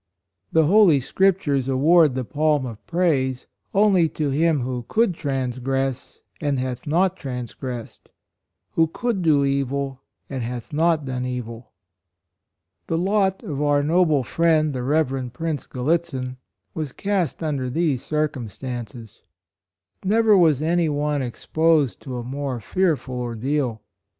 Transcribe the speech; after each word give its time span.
The 0.51 0.65
holy 0.65 0.99
Scriptures 0.99 1.67
award 1.67 2.15
the 2.15 2.25
palm 2.25 2.65
of 2.65 2.83
praise 2.87 3.45
only 3.71 4.09
to 4.09 4.31
him 4.31 4.61
who 4.61 4.83
could 4.87 5.13
trans 5.13 5.59
gress 5.59 6.23
and 6.41 6.57
hath 6.57 6.87
not 6.87 7.15
transgressed; 7.15 8.09
who 8.71 8.87
could 8.87 9.21
do 9.21 9.45
evil 9.45 10.01
and 10.27 10.41
hath 10.41 10.73
not 10.73 11.05
done 11.05 11.23
evil." 11.23 11.73
The 12.87 12.97
lot 12.97 13.43
of 13.43 13.61
our 13.61 13.83
noble 13.83 14.23
friend, 14.23 14.73
the 14.73 14.81
Rev. 14.81 15.31
Prince 15.33 15.67
Gallitzin, 15.67 16.37
was 16.73 16.91
cast 16.93 17.43
un 17.43 17.57
der 17.57 17.69
these 17.69 18.01
circumstances. 18.03 19.21
Never 20.03 20.35
was 20.35 20.63
any 20.63 20.89
one 20.89 21.21
exposed 21.21 22.01
to 22.01 22.17
a 22.17 22.23
more 22.23 22.59
fearful 22.59 23.19
ordeal. 23.21 23.83